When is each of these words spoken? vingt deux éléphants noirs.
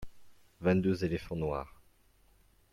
vingt 0.61 0.81
deux 0.81 1.05
éléphants 1.05 1.35
noirs. 1.35 1.79